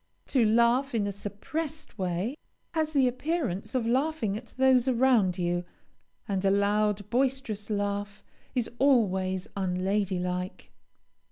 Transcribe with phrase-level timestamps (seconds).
[0.29, 2.35] To laugh in a suppressed way,
[2.73, 5.63] has the appearance of laughing at those around you,
[6.27, 8.23] and a loud, boisterous laugh
[8.55, 10.71] is always unlady like.